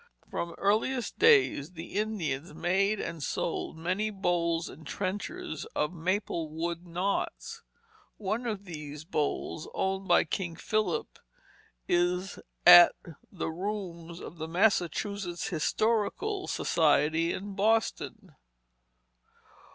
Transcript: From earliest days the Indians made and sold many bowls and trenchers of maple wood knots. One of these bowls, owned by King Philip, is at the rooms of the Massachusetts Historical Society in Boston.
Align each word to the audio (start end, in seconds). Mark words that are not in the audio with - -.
From 0.31 0.53
earliest 0.57 1.19
days 1.19 1.73
the 1.73 1.93
Indians 1.93 2.55
made 2.55 2.99
and 2.99 3.21
sold 3.21 3.77
many 3.77 4.09
bowls 4.09 4.67
and 4.67 4.87
trenchers 4.87 5.65
of 5.75 5.93
maple 5.93 6.49
wood 6.49 6.87
knots. 6.87 7.61
One 8.17 8.47
of 8.47 8.65
these 8.65 9.05
bowls, 9.05 9.69
owned 9.75 10.07
by 10.07 10.23
King 10.23 10.55
Philip, 10.55 11.19
is 11.87 12.39
at 12.65 12.95
the 13.31 13.51
rooms 13.51 14.19
of 14.19 14.39
the 14.39 14.47
Massachusetts 14.47 15.49
Historical 15.49 16.47
Society 16.47 17.31
in 17.31 17.53
Boston. 17.53 18.33